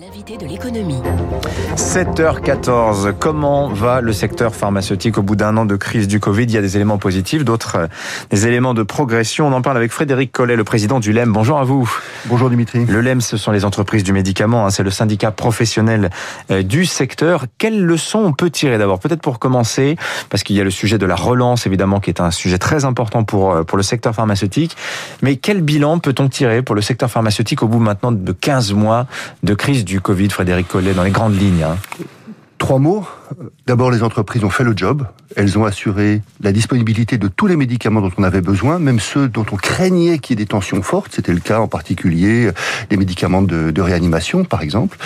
L'invité 0.00 0.38
de 0.38 0.46
l'économie. 0.46 1.02
7h14. 1.76 3.12
Comment 3.18 3.68
va 3.68 4.00
le 4.00 4.14
secteur 4.14 4.54
pharmaceutique 4.54 5.18
au 5.18 5.22
bout 5.22 5.36
d'un 5.36 5.58
an 5.58 5.66
de 5.66 5.76
crise 5.76 6.08
du 6.08 6.20
Covid? 6.20 6.44
Il 6.44 6.52
y 6.52 6.56
a 6.56 6.62
des 6.62 6.76
éléments 6.76 6.96
positifs, 6.96 7.44
d'autres 7.44 7.76
euh, 7.76 7.86
des 8.30 8.46
éléments 8.46 8.72
de 8.72 8.82
progression. 8.82 9.48
On 9.48 9.52
en 9.52 9.60
parle 9.60 9.76
avec 9.76 9.92
Frédéric 9.92 10.32
Collet, 10.32 10.56
le 10.56 10.64
président 10.64 11.00
du 11.00 11.12
LEM. 11.12 11.30
Bonjour 11.32 11.58
à 11.58 11.64
vous. 11.64 11.92
Bonjour 12.26 12.48
Dimitri. 12.48 12.86
Le 12.86 13.02
LEM, 13.02 13.20
ce 13.20 13.36
sont 13.36 13.50
les 13.52 13.66
entreprises 13.66 14.02
du 14.02 14.14
médicament. 14.14 14.64
Hein. 14.64 14.70
C'est 14.70 14.82
le 14.82 14.90
syndicat 14.90 15.32
professionnel 15.32 16.08
euh, 16.50 16.62
du 16.62 16.86
secteur. 16.86 17.44
Quelles 17.58 17.84
leçons 17.84 18.20
on 18.20 18.32
peut 18.32 18.48
tirer 18.48 18.78
d'abord? 18.78 19.00
Peut-être 19.00 19.20
pour 19.20 19.38
commencer, 19.38 19.96
parce 20.30 20.44
qu'il 20.44 20.56
y 20.56 20.62
a 20.62 20.64
le 20.64 20.70
sujet 20.70 20.96
de 20.96 21.04
la 21.04 21.16
relance, 21.16 21.66
évidemment, 21.66 22.00
qui 22.00 22.08
est 22.08 22.22
un 22.22 22.30
sujet 22.30 22.56
très 22.56 22.86
important 22.86 23.22
pour, 23.24 23.52
euh, 23.52 23.64
pour 23.64 23.76
le 23.76 23.82
secteur 23.82 24.14
pharmaceutique. 24.14 24.78
Mais 25.20 25.36
quel 25.36 25.60
bilan 25.60 25.98
peut-on 25.98 26.30
tirer 26.30 26.62
pour 26.62 26.74
le 26.74 26.80
secteur 26.80 27.10
pharmaceutique 27.10 27.62
au 27.62 27.68
bout 27.68 27.80
maintenant 27.80 28.12
de 28.12 28.32
15 28.32 28.72
mois 28.72 29.06
de 29.42 29.52
crise 29.52 29.84
du 29.84 29.89
Covid, 29.98 30.30
Frédéric 30.30 30.68
Collet, 30.68 30.94
dans 30.94 31.02
les 31.02 31.10
grandes 31.10 31.36
lignes 31.36 31.64
hein. 31.64 31.76
Trois 32.58 32.78
mots? 32.78 33.06
D'abord, 33.66 33.90
les 33.90 34.02
entreprises 34.02 34.44
ont 34.44 34.50
fait 34.50 34.64
le 34.64 34.72
job. 34.76 35.06
Elles 35.36 35.58
ont 35.58 35.64
assuré 35.64 36.22
la 36.40 36.52
disponibilité 36.52 37.18
de 37.18 37.28
tous 37.28 37.46
les 37.46 37.56
médicaments 37.56 38.00
dont 38.00 38.10
on 38.16 38.22
avait 38.22 38.40
besoin, 38.40 38.78
même 38.78 39.00
ceux 39.00 39.28
dont 39.28 39.46
on 39.52 39.56
craignait 39.56 40.18
qu'il 40.18 40.38
y 40.38 40.42
ait 40.42 40.44
des 40.44 40.48
tensions 40.48 40.82
fortes. 40.82 41.12
C'était 41.14 41.32
le 41.32 41.40
cas 41.40 41.60
en 41.60 41.68
particulier 41.68 42.50
des 42.88 42.96
médicaments 42.96 43.42
de, 43.42 43.70
de 43.70 43.80
réanimation, 43.82 44.44
par 44.44 44.62
exemple. 44.62 44.98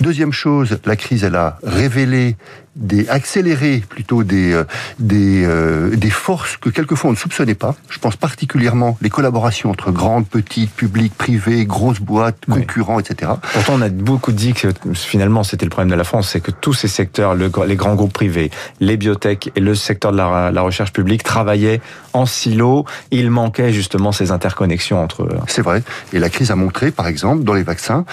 Deuxième 0.00 0.32
chose, 0.32 0.78
la 0.84 0.96
crise, 0.96 1.24
elle 1.24 1.36
a 1.36 1.58
révélé 1.62 2.36
des 2.76 3.08
accéléré 3.08 3.82
plutôt 3.88 4.22
des 4.22 4.52
euh, 4.52 4.64
des 4.98 5.44
euh, 5.44 5.96
des 5.96 6.10
forces 6.10 6.56
que 6.58 6.68
quelquefois 6.68 7.08
on 7.08 7.12
ne 7.14 7.18
soupçonnait 7.18 7.54
pas. 7.54 7.74
Je 7.88 7.98
pense 7.98 8.16
particulièrement 8.16 8.98
les 9.00 9.08
collaborations 9.10 9.70
entre 9.70 9.90
grandes, 9.90 10.26
petites, 10.28 10.70
publiques, 10.70 11.14
privées, 11.14 11.64
grosses 11.64 12.00
boîtes, 12.00 12.44
concurrents, 12.46 13.00
etc. 13.00 13.32
Pourtant, 13.54 13.74
on 13.76 13.82
a 13.82 13.88
beaucoup 13.88 14.32
dit 14.32 14.52
que 14.52 14.68
finalement 14.92 15.42
c'était 15.42 15.64
le 15.64 15.70
problème 15.70 15.90
de 15.90 15.96
la 15.96 16.04
France, 16.04 16.28
c'est 16.30 16.40
que 16.40 16.50
tous 16.50 16.74
ces 16.74 16.88
secteurs, 16.88 17.34
le, 17.34 17.48
les 17.64 17.76
grands 17.76 17.94
groupes 17.94 18.12
privés, 18.12 18.50
les 18.80 18.96
biotech 18.96 19.50
et 19.56 19.60
le 19.60 19.74
secteur 19.74 20.12
de 20.12 20.16
la, 20.16 20.50
la 20.50 20.62
recherche 20.62 20.92
publique 20.92 21.22
travaillaient 21.22 21.80
en 22.12 22.26
silo. 22.26 22.84
Il 23.10 23.30
manquait 23.30 23.72
justement 23.72 24.12
ces 24.12 24.30
interconnexions 24.30 25.02
entre 25.02 25.22
eux. 25.24 25.38
C'est 25.46 25.62
vrai. 25.62 25.82
Et 26.12 26.18
la 26.18 26.28
crise 26.28 26.50
a 26.50 26.56
montré, 26.56 26.90
par 26.90 27.06
exemple, 27.06 27.44
dans 27.44 27.54
les 27.54 27.62
vaccins, 27.62 28.04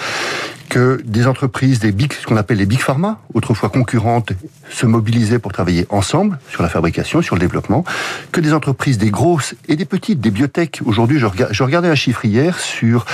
que 0.68 1.00
des 1.04 1.26
entreprises, 1.26 1.78
des 1.78 1.92
big, 1.92 2.12
ce 2.12 2.26
qu'on 2.26 2.36
appelle 2.36 2.58
les 2.58 2.66
big 2.66 2.80
pharma, 2.80 3.20
autrefois 3.34 3.68
concurrentes, 3.68 4.32
se 4.70 4.86
mobilisaient 4.86 5.38
pour 5.38 5.52
travailler 5.52 5.86
ensemble 5.90 6.38
sur 6.50 6.62
la 6.62 6.68
fabrication, 6.68 7.22
sur 7.22 7.36
le 7.36 7.40
développement, 7.40 7.84
que 8.32 8.40
des 8.40 8.52
entreprises, 8.52 8.98
des 8.98 9.10
grosses 9.10 9.54
et 9.68 9.76
des 9.76 9.84
petites, 9.84 10.20
des 10.20 10.30
biotech. 10.30 10.80
Aujourd'hui, 10.84 11.18
je, 11.18 11.26
je 11.50 11.62
regardais 11.62 11.88
un 11.88 11.94
chiffre 11.94 12.24
hier 12.24 12.58
sur 12.58 13.04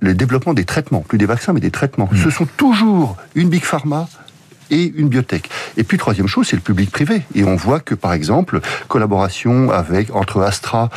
le 0.00 0.14
développement 0.14 0.54
des 0.54 0.64
traitements, 0.64 1.00
plus 1.00 1.18
des 1.18 1.26
vaccins, 1.26 1.52
mais 1.52 1.60
des 1.60 1.70
traitements. 1.70 2.08
Mmh. 2.10 2.18
Ce 2.24 2.30
sont 2.30 2.46
toujours 2.56 3.16
une 3.34 3.48
big 3.48 3.64
pharma, 3.64 4.08
et 4.70 4.92
une 4.96 5.08
biotech. 5.08 5.48
Et 5.76 5.84
puis 5.84 5.98
troisième 5.98 6.28
chose, 6.28 6.48
c'est 6.48 6.56
le 6.56 6.62
public 6.62 6.90
privé. 6.90 7.22
Et 7.34 7.44
on 7.44 7.56
voit 7.56 7.80
que 7.80 7.94
par 7.94 8.12
exemple, 8.12 8.60
collaboration 8.88 9.70
entre 10.12 10.42
Astra 10.42 10.90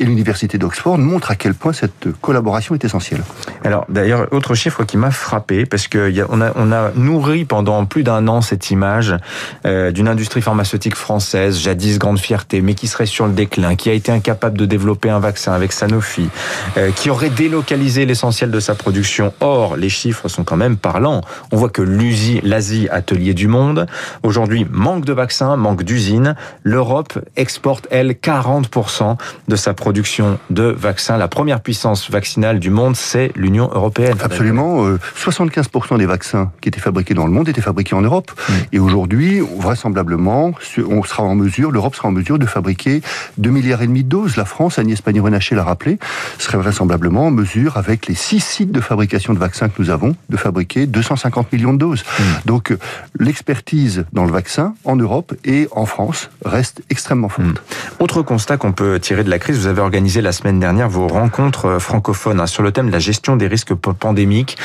et 0.00 0.04
l'université 0.04 0.58
d'Oxford 0.58 0.98
montre 0.98 1.30
à 1.30 1.36
quel 1.36 1.54
point 1.54 1.72
cette 1.72 2.08
collaboration 2.20 2.74
est 2.74 2.84
essentielle. 2.84 3.22
Alors 3.64 3.86
d'ailleurs, 3.88 4.26
autre 4.32 4.54
chiffre 4.54 4.84
qui 4.84 4.96
m'a 4.96 5.10
frappé, 5.10 5.66
parce 5.66 5.86
qu'on 5.86 6.40
a, 6.40 6.90
nourri 6.96 7.44
pendant 7.44 7.84
plus 7.86 8.02
d'un 8.02 8.26
an 8.26 8.40
cette 8.40 8.70
image 8.70 9.16
euh, 9.66 9.92
d'une 9.92 10.08
industrie 10.08 10.42
pharmaceutique 10.42 10.96
française, 10.96 11.58
jadis 11.58 11.98
grande 11.98 12.18
fierté, 12.18 12.60
mais 12.60 12.74
qui 12.74 12.88
serait 12.88 13.06
sur 13.06 13.26
le 13.26 13.32
déclin, 13.32 13.76
qui 13.76 13.88
a 13.88 13.92
été 13.92 14.10
incapable 14.10 14.58
de 14.58 14.66
développer 14.66 15.10
un 15.10 15.20
vaccin 15.20 15.52
avec 15.52 15.72
Sanofi, 15.72 16.28
euh, 16.76 16.90
qui 16.90 17.10
aurait 17.10 17.30
délocalisé 17.30 18.04
l'essentiel 18.04 18.50
de 18.50 18.60
sa 18.60 18.74
production. 18.74 19.32
Or, 19.40 19.76
les 19.76 19.88
chiffres 19.88 20.28
sont 20.28 20.42
quand 20.42 20.56
même 20.56 20.76
parlants. 20.76 21.20
On 21.52 21.56
voit 21.56 21.70
que 21.70 21.82
l'Asie, 21.82 22.88
atelier 22.90 23.34
du 23.34 23.46
monde, 23.46 23.86
aujourd'hui 24.22 24.66
manque 24.68 25.04
de 25.04 25.12
vaccins, 25.12 25.56
manque 25.56 25.84
d'usines. 25.84 26.34
L'Europe 26.64 27.18
exporte, 27.36 27.86
elle, 27.90 28.12
40% 28.12 29.16
de 29.46 29.56
sa 29.56 29.72
production 29.72 29.83
production 29.84 30.38
de 30.48 30.62
vaccins. 30.62 31.18
La 31.18 31.28
première 31.28 31.60
puissance 31.60 32.10
vaccinale 32.10 32.58
du 32.58 32.70
monde, 32.70 32.96
c'est 32.96 33.30
l'Union 33.36 33.68
européenne. 33.70 34.16
Absolument. 34.18 34.88
75% 35.14 35.94
euh, 35.94 35.98
des 35.98 36.06
vaccins 36.06 36.52
qui 36.62 36.70
étaient 36.70 36.80
fabriqués 36.80 37.12
dans 37.12 37.26
le 37.26 37.32
monde 37.32 37.50
étaient 37.50 37.60
fabriqués 37.60 37.94
en 37.94 38.00
Europe. 38.00 38.32
Et 38.72 38.78
aujourd'hui, 38.78 39.40
vraisemblablement, 39.40 40.54
on 40.88 41.02
sera 41.02 41.22
en 41.22 41.34
mesure, 41.34 41.70
l'Europe 41.70 41.94
sera 41.96 42.08
en 42.08 42.12
mesure 42.12 42.38
de 42.38 42.46
fabriquer 42.46 43.02
2 43.36 43.50
milliards 43.50 43.82
et 43.82 43.86
demi 43.86 44.04
de 44.04 44.08
doses. 44.08 44.38
La 44.38 44.46
France, 44.46 44.78
Agnès 44.78 45.02
Pannier-Runacher 45.02 45.54
l'a 45.54 45.64
rappelé, 45.64 45.98
serait 46.38 46.56
vraisemblablement 46.56 47.26
en 47.26 47.30
mesure, 47.30 47.76
avec 47.76 48.06
les 48.06 48.14
six 48.14 48.40
sites 48.40 48.72
de 48.72 48.80
fabrication 48.80 49.34
de 49.34 49.38
vaccins 49.38 49.68
que 49.68 49.82
nous 49.82 49.90
avons, 49.90 50.16
de 50.30 50.38
fabriquer 50.38 50.86
250 50.86 51.52
millions 51.52 51.74
de 51.74 51.78
doses. 51.78 52.04
Donc, 52.46 52.70
euh, 52.70 52.78
l'expertise 53.18 54.06
dans 54.14 54.24
le 54.24 54.32
vaccin 54.32 54.74
en 54.84 54.96
Europe 54.96 55.34
et 55.44 55.68
en 55.72 55.84
France 55.84 56.30
reste 56.42 56.80
extrêmement 56.88 57.28
forte. 57.28 57.48
Mm. 57.48 58.02
Autre 58.02 58.22
constat 58.22 58.56
qu'on 58.56 58.72
peut 58.72 58.98
tirer 58.98 59.24
de 59.24 59.30
la 59.30 59.38
crise, 59.38 59.58
vous 59.58 59.66
avez 59.66 59.73
avez 59.74 59.82
organisé 59.82 60.20
la 60.20 60.30
semaine 60.30 60.60
dernière 60.60 60.88
vos 60.88 61.08
rencontres 61.08 61.66
euh, 61.66 61.78
francophones 61.80 62.40
hein, 62.40 62.46
sur 62.46 62.62
le 62.62 62.70
thème 62.70 62.86
de 62.86 62.92
la 62.92 63.00
gestion 63.00 63.36
des 63.36 63.48
risques 63.48 63.74
pandémiques. 63.74 64.56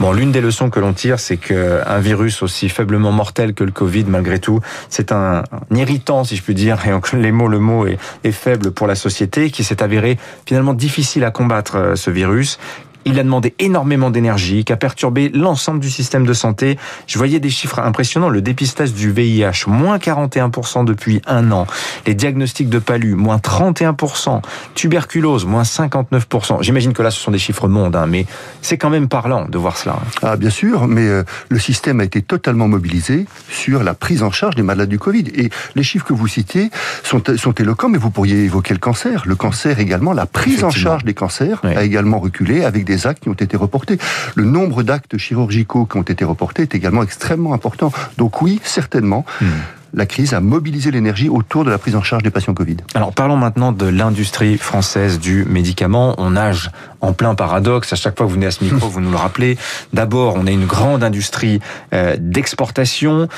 Bon, 0.00 0.12
l'une 0.12 0.32
des 0.32 0.42
leçons 0.42 0.68
que 0.68 0.78
l'on 0.78 0.92
tire, 0.92 1.18
c'est 1.18 1.38
que 1.38 1.80
un 1.86 1.98
virus 1.98 2.42
aussi 2.42 2.68
faiblement 2.68 3.10
mortel 3.10 3.54
que 3.54 3.64
le 3.64 3.72
Covid, 3.72 4.04
malgré 4.04 4.38
tout, 4.38 4.60
c'est 4.90 5.12
un, 5.12 5.44
irritant, 5.70 6.24
si 6.24 6.36
je 6.36 6.42
puis 6.42 6.54
dire, 6.54 6.78
et 6.86 7.16
les 7.16 7.32
mots, 7.32 7.48
le 7.48 7.58
mot 7.58 7.86
est, 7.86 7.98
est 8.22 8.32
faible 8.32 8.70
pour 8.70 8.86
la 8.86 8.94
société, 8.94 9.50
qui 9.50 9.64
s'est 9.64 9.82
avéré 9.82 10.18
finalement 10.46 10.74
difficile 10.74 11.24
à 11.24 11.30
combattre 11.30 11.76
euh, 11.76 11.96
ce 11.96 12.10
virus, 12.10 12.58
il 13.04 13.18
a 13.18 13.22
demandé 13.22 13.54
énormément 13.58 14.10
d'énergie, 14.10 14.64
qui 14.64 14.72
a 14.72 14.76
perturbé 14.76 15.30
l'ensemble 15.30 15.80
du 15.80 15.90
système 15.90 16.26
de 16.26 16.32
santé. 16.32 16.78
Je 17.06 17.18
voyais 17.18 17.40
des 17.40 17.50
chiffres 17.50 17.78
impressionnants. 17.78 18.28
Le 18.28 18.42
dépistage 18.42 18.92
du 18.92 19.10
VIH, 19.10 19.66
moins 19.66 19.98
41% 19.98 20.84
depuis 20.84 21.22
un 21.26 21.50
an. 21.52 21.66
Les 22.06 22.14
diagnostics 22.14 22.68
de 22.68 22.78
palu, 22.78 23.14
moins 23.14 23.38
31%. 23.38 24.42
Tuberculose, 24.74 25.46
moins 25.46 25.62
59%. 25.62 26.62
J'imagine 26.62 26.92
que 26.92 27.02
là, 27.02 27.10
ce 27.10 27.20
sont 27.20 27.30
des 27.30 27.38
chiffres 27.38 27.68
mondes, 27.68 27.96
hein, 27.96 28.06
mais 28.06 28.26
c'est 28.62 28.76
quand 28.76 28.90
même 28.90 29.08
parlant 29.08 29.46
de 29.46 29.58
voir 29.58 29.76
cela. 29.76 29.98
Ah, 30.22 30.36
bien 30.36 30.50
sûr, 30.50 30.86
mais 30.86 31.06
euh, 31.06 31.24
le 31.48 31.58
système 31.58 32.00
a 32.00 32.04
été 32.04 32.22
totalement 32.22 32.68
mobilisé 32.68 33.26
sur 33.48 33.82
la 33.82 33.94
prise 33.94 34.22
en 34.22 34.30
charge 34.30 34.56
des 34.56 34.62
malades 34.62 34.88
du 34.88 34.98
Covid. 34.98 35.24
Et 35.34 35.50
les 35.74 35.82
chiffres 35.82 36.04
que 36.04 36.12
vous 36.12 36.28
citiez 36.28 36.70
sont, 37.02 37.22
sont 37.36 37.52
éloquents, 37.52 37.88
mais 37.88 37.98
vous 37.98 38.10
pourriez 38.10 38.44
évoquer 38.44 38.74
le 38.74 38.80
cancer. 38.80 39.22
Le 39.26 39.36
cancer 39.36 39.78
également, 39.78 40.12
la 40.12 40.26
prise 40.26 40.64
en 40.64 40.70
charge 40.70 41.04
des 41.04 41.14
cancers 41.14 41.60
a 41.64 41.82
également 41.82 42.18
reculé 42.18 42.64
avec 42.64 42.84
des 42.84 42.89
actes 43.06 43.22
qui 43.22 43.28
ont 43.28 43.34
été 43.34 43.56
reportés. 43.56 43.98
Le 44.34 44.44
nombre 44.44 44.82
d'actes 44.82 45.16
chirurgicaux 45.16 45.86
qui 45.86 45.96
ont 45.96 46.02
été 46.02 46.24
reportés 46.24 46.62
est 46.62 46.74
également 46.74 47.02
extrêmement 47.02 47.54
important. 47.54 47.92
Donc 48.18 48.42
oui, 48.42 48.60
certainement. 48.64 49.24
Hmm 49.40 49.46
la 49.94 50.06
crise 50.06 50.34
a 50.34 50.40
mobilisé 50.40 50.90
l'énergie 50.90 51.28
autour 51.28 51.64
de 51.64 51.70
la 51.70 51.78
prise 51.78 51.96
en 51.96 52.02
charge 52.02 52.22
des 52.22 52.30
patients 52.30 52.54
Covid. 52.54 52.78
Alors 52.94 53.12
parlons 53.12 53.36
maintenant 53.36 53.72
de 53.72 53.86
l'industrie 53.86 54.58
française 54.58 55.18
du 55.18 55.44
médicament. 55.44 56.14
On 56.18 56.30
nage 56.30 56.70
en 57.00 57.12
plein 57.12 57.34
paradoxe. 57.34 57.92
À 57.92 57.96
chaque 57.96 58.16
fois 58.16 58.26
que 58.26 58.28
vous 58.28 58.34
venez 58.34 58.46
à 58.46 58.50
ce 58.50 58.64
micro, 58.64 58.88
vous 58.88 59.00
nous 59.00 59.10
le 59.10 59.16
rappelez. 59.16 59.56
D'abord, 59.92 60.34
on 60.36 60.46
a 60.46 60.50
une 60.50 60.66
grande 60.66 61.02
industrie 61.02 61.60
euh, 61.92 62.16
d'exportation. 62.18 63.28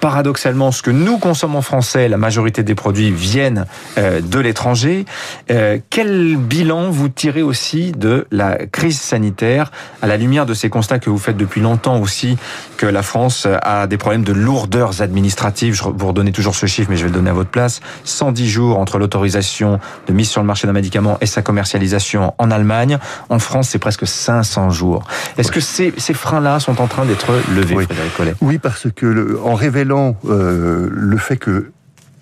Paradoxalement, 0.00 0.72
ce 0.72 0.82
que 0.82 0.90
nous 0.90 1.18
consommons 1.18 1.58
en 1.58 1.62
français, 1.62 2.08
la 2.08 2.16
majorité 2.16 2.62
des 2.62 2.74
produits 2.74 3.10
viennent 3.10 3.66
euh, 3.98 4.20
de 4.20 4.38
l'étranger. 4.38 5.04
Euh, 5.50 5.78
quel 5.90 6.36
bilan 6.36 6.90
vous 6.90 7.08
tirez 7.08 7.42
aussi 7.42 7.92
de 7.92 8.26
la 8.30 8.66
crise 8.66 9.00
sanitaire 9.00 9.70
à 10.00 10.06
la 10.06 10.16
lumière 10.16 10.46
de 10.46 10.54
ces 10.54 10.70
constats 10.70 10.98
que 10.98 11.10
vous 11.10 11.18
faites 11.18 11.36
depuis 11.36 11.60
longtemps 11.60 11.98
aussi 12.00 12.38
que 12.76 12.86
la 12.86 13.02
France 13.02 13.46
a 13.62 13.86
des 13.86 13.98
problèmes 13.98 14.24
de 14.24 14.32
lourdeurs 14.32 15.02
administratives? 15.02 15.74
Vous 16.00 16.08
redonnez 16.08 16.32
toujours 16.32 16.54
ce 16.54 16.66
chiffre, 16.66 16.90
mais 16.90 16.96
je 16.96 17.02
vais 17.02 17.10
le 17.10 17.14
donner 17.14 17.30
à 17.30 17.34
votre 17.34 17.50
place. 17.50 17.80
110 18.04 18.48
jours 18.48 18.78
entre 18.78 18.98
l'autorisation 18.98 19.78
de 20.08 20.12
mise 20.12 20.28
sur 20.28 20.40
le 20.40 20.46
marché 20.46 20.66
d'un 20.66 20.72
médicament 20.72 21.18
et 21.20 21.26
sa 21.26 21.42
commercialisation 21.42 22.34
en 22.38 22.50
Allemagne. 22.50 22.98
En 23.28 23.38
France, 23.38 23.68
c'est 23.68 23.78
presque 23.78 24.06
500 24.06 24.70
jours. 24.70 25.04
Est-ce 25.36 25.52
que 25.52 25.60
ces, 25.60 25.92
ces 25.98 26.14
freins-là 26.14 26.58
sont 26.58 26.80
en 26.80 26.86
train 26.86 27.04
d'être 27.04 27.32
levés, 27.54 27.76
oui. 27.76 27.84
Frédéric 27.84 28.16
Collet? 28.16 28.34
Oui, 28.40 28.58
parce 28.58 28.88
que 28.94 29.06
le, 29.06 29.40
en 29.44 29.54
révélant 29.54 30.16
euh, 30.24 30.88
le 30.90 31.16
fait 31.18 31.36
que 31.36 31.70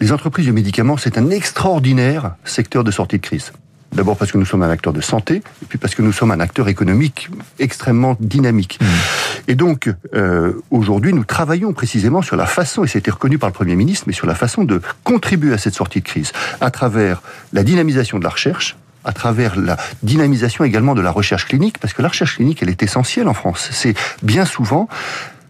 les 0.01 0.13
entreprises 0.13 0.47
de 0.47 0.53
médicaments, 0.53 0.97
c'est 0.97 1.19
un 1.19 1.31
extraordinaire 1.31 2.35
secteur 2.45 2.85
de 2.85 2.91
sortie 2.91 3.19
de 3.19 3.23
crise. 3.23 3.53
D'abord 3.93 4.17
parce 4.17 4.31
que 4.31 4.39
nous 4.39 4.45
sommes 4.45 4.63
un 4.63 4.71
acteur 4.71 4.93
de 4.93 5.01
santé, 5.01 5.37
et 5.37 5.67
puis 5.69 5.79
parce 5.79 5.95
que 5.95 6.03
nous 6.03 6.13
sommes 6.13 6.31
un 6.31 6.41
acteur 6.41 6.69
économique 6.69 7.31
extrêmement 7.59 8.17
dynamique. 8.21 8.79
Mmh. 8.81 8.87
Et 9.49 9.55
donc, 9.55 9.91
euh, 10.15 10.53
aujourd'hui, 10.71 11.15
nous 11.15 11.25
travaillons 11.25 11.73
précisément 11.73 12.21
sur 12.21 12.37
la 12.37 12.47
façon, 12.47 12.85
et 12.85 12.89
c'était 12.89 13.11
reconnu 13.11 13.39
par 13.39 13.49
le 13.49 13.55
Premier 13.55 13.77
ministre, 13.77 14.05
mais 14.07 14.13
sur 14.13 14.27
la 14.27 14.35
façon 14.35 14.65
de 14.65 14.83
contribuer 15.05 15.55
à 15.55 15.59
cette 15.59 15.75
sortie 15.75 16.01
de 16.01 16.05
crise, 16.05 16.33
à 16.61 16.71
travers 16.71 17.23
la 17.53 17.65
dynamisation 17.65 18.19
de 18.19 18.25
la 18.25 18.31
recherche, 18.31 18.77
à 19.05 19.13
travers 19.13 19.57
la 19.57 19.79
dynamisation 20.03 20.65
également 20.65 20.95
de 20.95 21.01
la 21.01 21.11
recherche 21.11 21.47
clinique, 21.47 21.79
parce 21.79 21.95
que 21.95 22.03
la 22.03 22.09
recherche 22.09 22.37
clinique, 22.37 22.63
elle 22.63 22.69
est 22.69 22.83
essentielle 22.83 23.27
en 23.27 23.35
France. 23.35 23.71
C'est 23.73 23.95
bien 24.23 24.45
souvent 24.45 24.89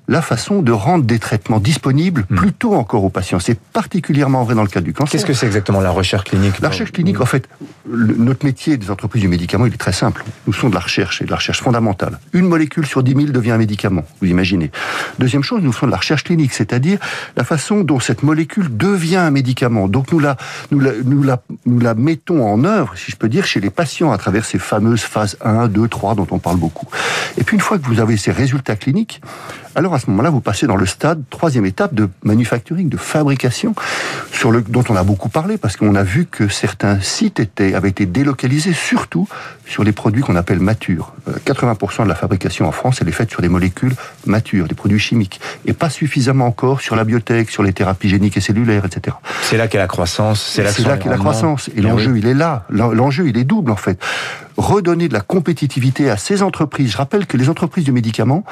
la 0.09 0.23
façon 0.23 0.63
de 0.63 0.73
rendre 0.73 1.05
des 1.05 1.19
traitements 1.19 1.61
disponibles 1.61 2.27
hmm. 2.31 2.37
plus 2.37 2.53
tôt 2.53 2.75
encore 2.75 3.05
aux 3.05 3.11
patients. 3.11 3.39
C'est 3.39 3.59
particulièrement 3.61 4.43
vrai 4.43 4.55
dans 4.55 4.63
le 4.63 4.69
cas 4.69 4.81
du 4.81 4.95
cancer. 4.95 5.13
Qu'est-ce 5.13 5.27
que 5.27 5.35
c'est 5.35 5.47
exactement 5.47 5.81
la 5.81 5.91
recherche 5.91 6.25
clinique 6.25 6.61
La 6.61 6.71
recherche 6.71 6.93
clinique, 6.93 7.21
en 7.21 7.27
fait, 7.27 7.49
notre 7.87 8.45
métier 8.45 8.77
des 8.79 8.91
entreprises 8.91 9.23
du 9.23 9.29
médicament, 9.29 9.67
il 9.67 9.75
est 9.75 9.77
très 9.77 9.93
simple. 9.93 10.25
Nous 10.47 10.53
sommes 10.53 10.71
de 10.71 10.75
la 10.75 10.81
recherche 10.81 11.21
et 11.21 11.27
de 11.27 11.31
la 11.31 11.37
recherche 11.37 11.61
fondamentale. 11.61 12.19
Une 12.33 12.47
molécule 12.47 12.87
sur 12.87 13.03
10 13.03 13.15
000 13.15 13.27
devient 13.27 13.53
un 13.53 13.59
médicament, 13.59 14.05
vous 14.21 14.29
imaginez. 14.29 14.71
Deuxième 15.19 15.43
chose, 15.43 15.63
nous 15.63 15.73
faisons 15.73 15.87
de 15.87 15.93
la 15.93 15.99
recherche 15.99 16.25
clinique, 16.25 16.55
c'est-à-dire 16.55 16.99
la 17.37 17.45
façon 17.45 17.83
dont 17.83 18.01
cette 18.01 18.23
molécule 18.23 18.75
devient 18.75 19.17
un 19.17 19.31
médicament. 19.31 19.89
Donc 19.89 20.11
nous 20.11 20.21
la, 20.21 20.37
nous 20.71 20.81
la, 20.81 20.93
nous 21.05 21.23
la, 21.23 21.43
nous 21.67 21.81
la 21.81 21.95
mettons 21.95 22.47
en 22.47 22.65
œuvre, 22.65 22.97
si 22.97 23.11
je 23.11 23.17
peux 23.17 23.29
dire, 23.29 23.45
chez 23.45 23.61
les 23.61 23.71
patients 23.71 24.11
à 24.11 24.19
travers 24.19 24.45
ces 24.47 24.59
fameuses 24.59 25.03
phases 25.03 25.37
1, 25.45 25.69
2, 25.69 25.89
3 25.89 26.15
dont 26.15 26.27
on 26.31 26.39
parle 26.39 26.57
beaucoup. 26.57 26.87
Et 27.37 27.45
puis 27.45 27.57
une 27.57 27.61
fois 27.61 27.79
que 27.79 27.87
vous 27.87 28.01
avez 28.01 28.17
ces 28.17 28.33
résultats 28.33 28.77
cliniques, 28.77 29.21
alors 29.75 29.95
à 29.99 30.01
ce 30.01 30.11
moment-là, 30.11 30.31
vous 30.31 30.41
passez 30.41 30.69
dans 30.69 30.77
le 30.77 30.87
stade, 30.87 31.23
troisième 31.29 31.67
étape 31.67 31.93
de 31.93 32.09
manufacturing, 32.23 32.89
de 32.89 32.97
fabrication, 32.97 33.75
sur 34.33 34.53
le, 34.53 34.63
dont 34.63 34.85
on 34.89 34.95
a 34.95 35.03
beaucoup 35.03 35.29
parlé, 35.29 35.59
parce 35.59 35.77
qu'on 35.77 35.97
a 35.97 36.05
vu 36.05 36.27
que 36.27 36.47
certains 36.47 37.01
sites 37.01 37.41
étaient, 37.41 37.75
avaient 37.75 37.89
été 37.89 38.07
délocalisés, 38.07 38.73
surtout 38.73 39.29
sur 39.67 39.83
les 39.83 39.91
produits 39.91 40.23
qu'on 40.23 40.37
appelle 40.37 40.61
matures. 40.61 41.13
80% 41.47 42.03
euh, 42.03 42.05
de 42.05 42.09
la 42.09 42.15
fabrication 42.15 42.69
en 42.69 42.73
France, 42.73 42.99
elle 43.01 43.09
est 43.09 43.13
faite 43.13 43.31
sur 43.31 43.43
des 43.43 43.49
molécules 43.49 43.95
matures, 44.25 44.69
des 44.69 44.77
produits 44.77 45.01
chimiques, 45.01 45.41
et 45.67 45.73
pas 45.73 45.91
suffisamment 45.91 46.47
encore 46.47 46.81
sur 46.81 46.95
la 46.95 47.03
biotech, 47.03 47.51
sur 47.51 47.65
les 47.65 47.73
thérapies 47.73 48.09
géniques 48.09 48.37
et 48.37 48.41
cellulaires, 48.41 48.85
etc. 48.85 49.17
C'est 49.43 49.57
là 49.57 49.67
qu'est 49.67 49.79
la 49.79 49.89
croissance. 49.89 50.41
C'est 50.41 50.63
là, 50.63 50.71
là 50.87 50.97
qu'est 50.97 51.09
la 51.09 51.19
croissance. 51.19 51.71
Et 51.77 51.81
l'enjeu, 51.81 52.17
il 52.17 52.27
est 52.29 52.35
là. 52.35 52.65
L'enjeu, 52.71 53.27
il 53.27 53.37
est 53.37 53.45
double, 53.45 53.73
en 53.73 53.77
fait 53.77 53.99
redonner 54.59 55.09
de 55.09 55.15
la 55.15 55.21
compétitivité 55.21 56.11
à 56.11 56.17
ces 56.17 56.43
entreprises. 56.43 56.93
Je 56.93 56.97
rappelle 56.99 57.27
que 57.27 57.37
les 57.37 57.49
entreprises 57.49 57.85
du 57.85 57.93
médicament, 57.93 58.45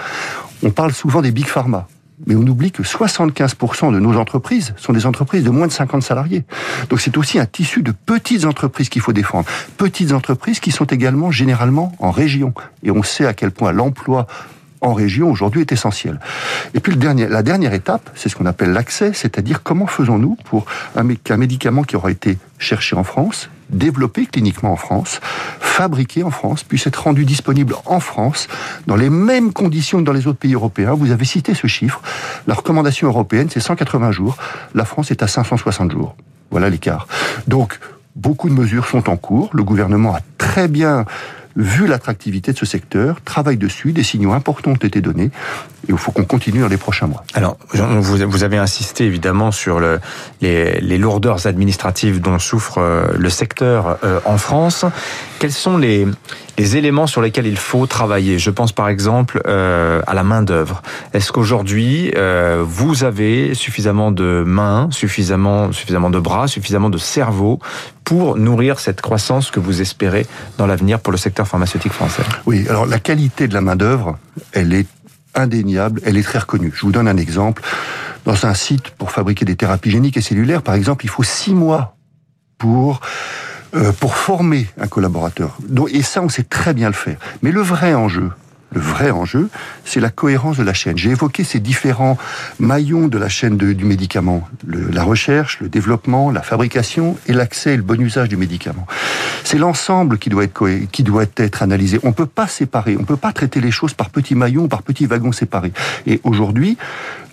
on 0.62 0.70
parle 0.70 0.92
souvent 0.92 1.20
des 1.20 1.32
big 1.32 1.46
pharma. 1.46 1.88
Mais 2.26 2.34
on 2.34 2.46
oublie 2.46 2.72
que 2.72 2.82
75% 2.82 3.92
de 3.92 4.00
nos 4.00 4.16
entreprises 4.16 4.72
sont 4.78 4.94
des 4.94 5.04
entreprises 5.04 5.44
de 5.44 5.50
moins 5.50 5.66
de 5.66 5.72
50 5.72 6.02
salariés. 6.02 6.44
Donc 6.88 7.00
c'est 7.00 7.18
aussi 7.18 7.38
un 7.38 7.44
tissu 7.44 7.82
de 7.82 7.92
petites 7.92 8.46
entreprises 8.46 8.88
qu'il 8.88 9.02
faut 9.02 9.12
défendre. 9.12 9.46
Petites 9.76 10.12
entreprises 10.12 10.60
qui 10.60 10.70
sont 10.70 10.86
également 10.86 11.30
généralement 11.30 11.92
en 11.98 12.10
région. 12.10 12.54
Et 12.82 12.90
on 12.90 13.02
sait 13.02 13.26
à 13.26 13.34
quel 13.34 13.50
point 13.50 13.72
l'emploi 13.72 14.26
en 14.80 14.94
région 14.94 15.30
aujourd'hui 15.30 15.60
est 15.60 15.72
essentiel. 15.72 16.18
Et 16.72 16.80
puis 16.80 16.92
le 16.92 16.98
dernier, 16.98 17.28
la 17.28 17.42
dernière 17.42 17.74
étape, 17.74 18.08
c'est 18.14 18.30
ce 18.30 18.36
qu'on 18.36 18.46
appelle 18.46 18.72
l'accès, 18.72 19.12
c'est-à-dire 19.12 19.62
comment 19.62 19.86
faisons-nous 19.86 20.36
pour 20.44 20.64
qu'un 21.24 21.36
médicament 21.36 21.82
qui 21.82 21.96
aura 21.96 22.10
été 22.10 22.38
cherché 22.58 22.96
en 22.96 23.04
France, 23.04 23.50
développé 23.70 24.26
cliniquement 24.26 24.72
en 24.72 24.76
France, 24.76 25.20
fabriqué 25.60 26.22
en 26.22 26.30
France, 26.30 26.62
puisse 26.62 26.86
être 26.86 27.02
rendu 27.02 27.24
disponible 27.24 27.74
en 27.84 28.00
France, 28.00 28.48
dans 28.86 28.96
les 28.96 29.10
mêmes 29.10 29.52
conditions 29.52 29.98
que 29.98 30.04
dans 30.04 30.12
les 30.12 30.26
autres 30.26 30.38
pays 30.38 30.54
européens. 30.54 30.94
Vous 30.94 31.10
avez 31.10 31.24
cité 31.24 31.54
ce 31.54 31.66
chiffre. 31.66 32.00
La 32.46 32.54
recommandation 32.54 33.08
européenne, 33.08 33.48
c'est 33.50 33.60
180 33.60 34.12
jours. 34.12 34.36
La 34.74 34.84
France 34.84 35.10
est 35.10 35.22
à 35.22 35.26
560 35.26 35.92
jours. 35.92 36.16
Voilà 36.50 36.70
l'écart. 36.70 37.06
Donc, 37.46 37.78
beaucoup 38.14 38.48
de 38.48 38.54
mesures 38.54 38.86
sont 38.86 39.10
en 39.10 39.16
cours. 39.16 39.50
Le 39.52 39.62
gouvernement 39.62 40.14
a 40.14 40.20
très 40.38 40.68
bien 40.68 41.04
vu 41.56 41.86
l'attractivité 41.86 42.52
de 42.52 42.58
ce 42.58 42.66
secteur, 42.66 43.20
travaille 43.22 43.56
dessus, 43.56 43.92
des 43.92 44.02
signaux 44.02 44.32
importants 44.32 44.72
ont 44.72 44.74
été 44.74 45.00
donnés, 45.00 45.30
et 45.88 45.92
il 45.92 45.96
faut 45.96 46.12
qu'on 46.12 46.24
continue 46.24 46.60
dans 46.60 46.68
les 46.68 46.76
prochains 46.76 47.06
mois. 47.06 47.24
Alors, 47.34 47.56
vous, 47.72 48.44
avez 48.44 48.58
insisté 48.58 49.04
évidemment 49.04 49.50
sur 49.50 49.80
le, 49.80 50.00
les, 50.40 50.98
lourdeurs 50.98 51.46
administratives 51.46 52.20
dont 52.20 52.38
souffre 52.38 52.78
euh, 52.78 53.06
le 53.16 53.30
secteur 53.30 53.98
euh, 54.04 54.20
en 54.24 54.38
France. 54.38 54.84
Quels 55.38 55.52
sont 55.52 55.78
les, 55.78 56.06
éléments 56.58 57.06
sur 57.06 57.22
lesquels 57.22 57.46
il 57.46 57.58
faut 57.58 57.86
travailler? 57.86 58.38
Je 58.38 58.50
pense 58.50 58.72
par 58.72 58.88
exemple 58.88 59.40
euh, 59.46 60.02
à 60.06 60.14
la 60.14 60.22
main 60.22 60.42
d'œuvre. 60.42 60.82
Est-ce 61.12 61.32
qu'aujourd'hui 61.32 62.12
vous 62.62 63.04
avez 63.04 63.54
suffisamment 63.54 64.10
de 64.10 64.42
mains, 64.46 64.88
suffisamment, 64.90 65.72
suffisamment 65.72 66.10
de 66.10 66.18
bras, 66.18 66.48
suffisamment 66.48 66.90
de 66.90 66.98
cerveau 66.98 67.60
pour 68.04 68.36
nourrir 68.36 68.78
cette 68.78 69.00
croissance 69.00 69.50
que 69.50 69.58
vous 69.58 69.80
espérez 69.82 70.26
dans 70.58 70.66
l'avenir 70.66 71.00
pour 71.00 71.10
le 71.10 71.18
secteur 71.18 71.45
pharmaceutique 71.46 71.92
français 71.92 72.22
Oui, 72.46 72.66
alors 72.68 72.86
la 72.86 72.98
qualité 72.98 73.48
de 73.48 73.54
la 73.54 73.60
main 73.60 73.76
d'œuvre, 73.76 74.18
elle 74.52 74.72
est 74.72 74.86
indéniable, 75.34 76.00
elle 76.04 76.16
est 76.16 76.22
très 76.22 76.38
reconnue. 76.38 76.72
Je 76.74 76.82
vous 76.82 76.92
donne 76.92 77.08
un 77.08 77.16
exemple. 77.16 77.62
Dans 78.24 78.46
un 78.46 78.54
site 78.54 78.90
pour 78.90 79.12
fabriquer 79.12 79.44
des 79.44 79.54
thérapies 79.54 79.90
géniques 79.90 80.16
et 80.16 80.20
cellulaires, 80.22 80.62
par 80.62 80.74
exemple, 80.74 81.04
il 81.04 81.08
faut 81.08 81.22
six 81.22 81.54
mois 81.54 81.96
pour 82.58 83.00
euh, 83.74 83.92
pour 83.92 84.16
former 84.16 84.66
un 84.80 84.86
collaborateur. 84.86 85.58
Et 85.92 86.02
ça, 86.02 86.22
on 86.22 86.28
sait 86.28 86.44
très 86.44 86.72
bien 86.72 86.88
le 86.88 86.94
faire. 86.94 87.18
Mais 87.42 87.50
le 87.50 87.60
vrai 87.60 87.94
enjeu, 87.94 88.30
le 88.72 88.80
vrai 88.80 89.10
enjeu, 89.10 89.48
c'est 89.84 90.00
la 90.00 90.10
cohérence 90.10 90.56
de 90.56 90.62
la 90.62 90.74
chaîne. 90.74 90.98
J'ai 90.98 91.10
évoqué 91.10 91.44
ces 91.44 91.60
différents 91.60 92.18
maillons 92.58 93.08
de 93.08 93.18
la 93.18 93.28
chaîne 93.28 93.56
du 93.56 93.84
médicament. 93.84 94.48
la 94.66 95.02
recherche, 95.02 95.60
le 95.60 95.68
développement, 95.68 96.30
la 96.30 96.42
fabrication 96.42 97.16
et 97.26 97.32
l'accès 97.32 97.74
et 97.74 97.76
le 97.76 97.82
bon 97.82 98.00
usage 98.00 98.28
du 98.28 98.36
médicament. 98.36 98.86
C'est 99.44 99.58
l'ensemble 99.58 100.18
qui 100.18 100.30
doit 100.30 101.24
être 101.36 101.62
analysé. 101.62 102.00
On 102.02 102.12
peut 102.12 102.26
pas 102.26 102.48
séparer, 102.48 102.96
on 102.98 103.04
peut 103.04 103.16
pas 103.16 103.32
traiter 103.32 103.60
les 103.60 103.70
choses 103.70 103.94
par 103.94 104.10
petits 104.10 104.34
maillons 104.34 104.68
par 104.68 104.82
petits 104.82 105.06
wagons 105.06 105.32
séparés. 105.32 105.72
Et 106.06 106.20
aujourd'hui, 106.24 106.76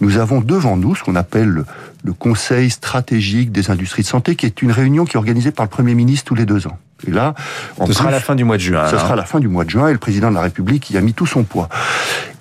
nous 0.02 0.18
avons 0.18 0.42
devant 0.42 0.78
nous 0.78 0.96
ce 0.96 1.04
qu'on 1.04 1.16
appelle 1.16 1.48
le, 1.48 1.66
le 2.04 2.14
Conseil 2.14 2.70
stratégique 2.70 3.52
des 3.52 3.72
industries 3.72 4.04
de 4.04 4.08
santé, 4.08 4.36
qui 4.36 4.46
est 4.46 4.62
une 4.62 4.72
réunion 4.72 5.06
qui 5.06 5.14
est 5.14 5.18
organisée 5.18 5.52
par 5.52 5.66
le 5.66 5.70
Premier 5.70 5.96
ministre 5.96 6.26
tous 6.26 6.36
les 6.36 6.46
deux 6.46 6.68
ans. 6.68 6.78
Et 7.08 7.12
là, 7.12 7.34
ce 7.86 7.94
sera 7.94 8.12
la 8.12 8.20
fin 8.20 8.36
du 8.36 8.44
mois 8.44 8.58
de 8.58 8.62
juin. 8.62 8.88
Ce 8.90 8.98
sera 8.98 9.16
la 9.16 9.26
fin 9.26 9.40
du 9.40 9.48
mois 9.48 9.66
de 9.66 9.70
juin, 9.70 9.90
et 9.90 9.94
le 9.94 9.98
président 10.00 10.30
de 10.30 10.36
la 10.36 10.42
République 10.42 10.90
y 10.90 10.98
a 10.98 11.02
mis 11.02 11.14
tout 11.14 11.26
son 11.26 11.44
poids. 11.44 11.70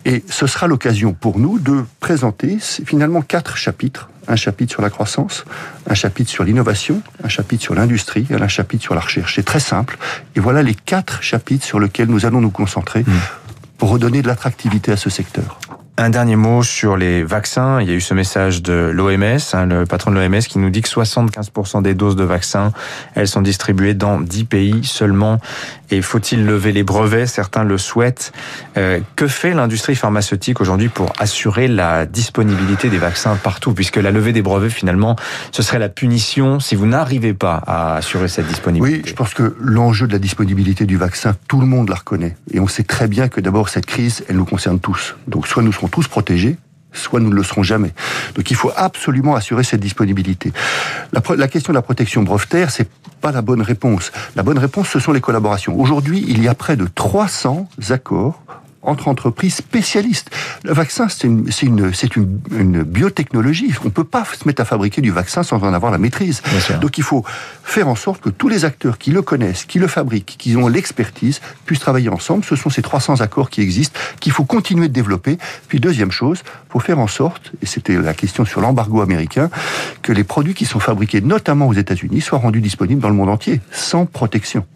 Et 0.04 0.24
ce 0.28 0.46
sera 0.46 0.66
l'occasion 0.66 1.12
pour 1.12 1.38
nous 1.38 1.58
de 1.58 1.84
présenter 2.00 2.58
finalement 2.60 3.22
quatre 3.22 3.56
chapitres. 3.56 4.08
Un 4.28 4.36
chapitre 4.36 4.72
sur 4.72 4.82
la 4.82 4.90
croissance, 4.90 5.44
un 5.88 5.94
chapitre 5.94 6.30
sur 6.30 6.44
l'innovation, 6.44 7.02
un 7.24 7.28
chapitre 7.28 7.62
sur 7.62 7.74
l'industrie 7.74 8.26
et 8.30 8.34
un 8.34 8.48
chapitre 8.48 8.82
sur 8.82 8.94
la 8.94 9.00
recherche. 9.00 9.34
C'est 9.34 9.44
très 9.44 9.60
simple. 9.60 9.98
Et 10.36 10.40
voilà 10.40 10.62
les 10.62 10.74
quatre 10.74 11.22
chapitres 11.22 11.64
sur 11.64 11.80
lesquels 11.80 12.08
nous 12.08 12.24
allons 12.24 12.40
nous 12.40 12.50
concentrer 12.50 13.00
mmh. 13.00 13.12
pour 13.78 13.90
redonner 13.90 14.22
de 14.22 14.28
l'attractivité 14.28 14.92
à 14.92 14.96
ce 14.96 15.10
secteur. 15.10 15.58
Un 16.02 16.10
dernier 16.10 16.34
mot 16.34 16.64
sur 16.64 16.96
les 16.96 17.22
vaccins. 17.22 17.80
Il 17.80 17.88
y 17.88 17.92
a 17.92 17.94
eu 17.94 18.00
ce 18.00 18.12
message 18.12 18.60
de 18.60 18.90
l'OMS, 18.92 19.38
hein, 19.52 19.66
le 19.66 19.86
patron 19.86 20.10
de 20.10 20.18
l'OMS, 20.18 20.40
qui 20.40 20.58
nous 20.58 20.68
dit 20.68 20.82
que 20.82 20.88
75% 20.88 21.80
des 21.80 21.94
doses 21.94 22.16
de 22.16 22.24
vaccins, 22.24 22.72
elles 23.14 23.28
sont 23.28 23.40
distribuées 23.40 23.94
dans 23.94 24.20
10 24.20 24.44
pays 24.46 24.80
seulement. 24.82 25.38
Et 25.92 26.02
faut-il 26.02 26.44
lever 26.44 26.72
les 26.72 26.82
brevets? 26.82 27.28
Certains 27.28 27.62
le 27.62 27.78
souhaitent. 27.78 28.32
Euh, 28.76 28.98
que 29.14 29.28
fait 29.28 29.54
l'industrie 29.54 29.94
pharmaceutique 29.94 30.60
aujourd'hui 30.60 30.88
pour 30.88 31.12
assurer 31.20 31.68
la 31.68 32.04
disponibilité 32.04 32.88
des 32.88 32.98
vaccins 32.98 33.36
partout? 33.36 33.72
Puisque 33.72 33.98
la 33.98 34.10
levée 34.10 34.32
des 34.32 34.42
brevets, 34.42 34.70
finalement, 34.70 35.14
ce 35.52 35.62
serait 35.62 35.78
la 35.78 35.90
punition 35.90 36.58
si 36.58 36.74
vous 36.74 36.86
n'arrivez 36.86 37.32
pas 37.32 37.62
à 37.64 37.94
assurer 37.94 38.26
cette 38.26 38.48
disponibilité. 38.48 39.02
Oui, 39.04 39.08
je 39.08 39.14
pense 39.14 39.34
que 39.34 39.54
l'enjeu 39.60 40.08
de 40.08 40.12
la 40.12 40.18
disponibilité 40.18 40.84
du 40.84 40.96
vaccin, 40.96 41.36
tout 41.46 41.60
le 41.60 41.66
monde 41.66 41.90
la 41.90 41.96
reconnaît. 41.96 42.36
Et 42.50 42.58
on 42.58 42.66
sait 42.66 42.82
très 42.82 43.06
bien 43.06 43.28
que 43.28 43.40
d'abord, 43.40 43.68
cette 43.68 43.86
crise, 43.86 44.24
elle 44.28 44.36
nous 44.36 44.46
concerne 44.46 44.80
tous. 44.80 45.14
Donc 45.28 45.46
soit 45.46 45.62
nous 45.62 45.72
serons 45.72 45.91
tous 45.92 46.08
protégés, 46.08 46.56
soit 46.92 47.20
nous 47.20 47.30
ne 47.30 47.34
le 47.34 47.44
serons 47.44 47.62
jamais. 47.62 47.92
Donc 48.34 48.50
il 48.50 48.56
faut 48.56 48.72
absolument 48.74 49.36
assurer 49.36 49.62
cette 49.62 49.80
disponibilité. 49.80 50.52
La, 51.12 51.48
question 51.48 51.72
de 51.72 51.78
la 51.78 51.82
protection 51.82 52.22
brevetaire, 52.22 52.70
c'est 52.70 52.88
pas 53.20 53.30
la 53.30 53.42
bonne 53.42 53.62
réponse. 53.62 54.10
La 54.34 54.42
bonne 54.42 54.58
réponse, 54.58 54.88
ce 54.88 54.98
sont 54.98 55.12
les 55.12 55.20
collaborations. 55.20 55.78
Aujourd'hui, 55.78 56.24
il 56.26 56.42
y 56.42 56.48
a 56.48 56.54
près 56.54 56.76
de 56.76 56.88
300 56.92 57.68
accords 57.90 58.42
entre 58.82 59.08
entreprises 59.08 59.54
spécialistes. 59.54 60.30
Le 60.64 60.72
vaccin, 60.72 61.08
c'est 61.08 61.26
une, 61.26 61.48
une, 61.62 61.92
une, 62.16 62.40
une, 62.58 62.82
biotechnologie. 62.82 63.72
On 63.82 63.86
ne 63.86 63.90
peut 63.90 64.04
pas 64.04 64.24
se 64.24 64.46
mettre 64.46 64.62
à 64.62 64.64
fabriquer 64.64 65.00
du 65.00 65.10
vaccin 65.10 65.42
sans 65.42 65.62
en 65.62 65.72
avoir 65.72 65.92
la 65.92 65.98
maîtrise. 65.98 66.42
Donc 66.80 66.98
il 66.98 67.04
faut 67.04 67.24
faire 67.62 67.88
en 67.88 67.94
sorte 67.94 68.20
que 68.20 68.28
tous 68.28 68.48
les 68.48 68.64
acteurs 68.64 68.98
qui 68.98 69.10
le 69.10 69.22
connaissent, 69.22 69.64
qui 69.64 69.78
le 69.78 69.86
fabriquent, 69.86 70.36
qui 70.38 70.56
ont 70.56 70.68
l'expertise, 70.68 71.40
puissent 71.64 71.80
travailler 71.80 72.08
ensemble. 72.08 72.44
Ce 72.44 72.56
sont 72.56 72.70
ces 72.70 72.82
300 72.82 73.20
accords 73.20 73.50
qui 73.50 73.60
existent, 73.60 73.98
qu'il 74.20 74.32
faut 74.32 74.44
continuer 74.44 74.88
de 74.88 74.92
développer. 74.92 75.38
Puis 75.68 75.80
deuxième 75.80 76.10
chose, 76.10 76.42
il 76.44 76.72
faut 76.72 76.80
faire 76.80 76.98
en 76.98 77.06
sorte, 77.06 77.52
et 77.62 77.66
c'était 77.66 77.96
la 77.96 78.14
question 78.14 78.44
sur 78.44 78.60
l'embargo 78.60 79.00
américain, 79.00 79.50
que 80.02 80.12
les 80.12 80.24
produits 80.24 80.54
qui 80.54 80.64
sont 80.64 80.80
fabriqués 80.80 81.20
notamment 81.20 81.68
aux 81.68 81.74
États-Unis 81.74 82.20
soient 82.20 82.38
rendus 82.38 82.60
disponibles 82.60 83.00
dans 83.00 83.08
le 83.08 83.14
monde 83.14 83.28
entier, 83.28 83.60
sans 83.70 84.06
protection. 84.06 84.66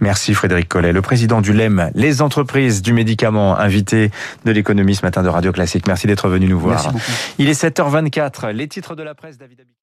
Merci 0.00 0.34
Frédéric 0.34 0.68
Collet, 0.68 0.92
le 0.92 1.02
président 1.02 1.40
du 1.40 1.52
LEM, 1.52 1.90
les 1.94 2.22
entreprises 2.22 2.82
du 2.82 2.92
médicament, 2.92 3.58
invité 3.58 4.10
de 4.44 4.52
l'économie 4.52 4.94
ce 4.94 5.04
matin 5.04 5.22
de 5.22 5.28
Radio 5.28 5.52
Classique. 5.52 5.86
Merci 5.86 6.06
d'être 6.06 6.28
venu 6.28 6.46
nous 6.46 6.58
voir. 6.58 6.92
Il 7.38 7.48
est 7.48 7.60
7h24, 7.60 8.50
les 8.50 8.68
titres 8.68 8.94
de 8.94 9.02
la 9.02 9.14
presse, 9.14 9.38
David 9.38 9.68